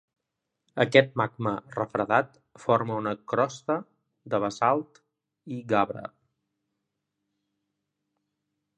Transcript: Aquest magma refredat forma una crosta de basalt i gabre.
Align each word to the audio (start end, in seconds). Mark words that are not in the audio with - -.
Aquest 0.85 1.11
magma 1.21 1.51
refredat 1.75 2.39
forma 2.63 2.97
una 3.03 3.13
crosta 3.35 3.77
de 4.35 4.41
basalt 4.47 5.01
i 5.57 5.63
gabre. 5.75 6.05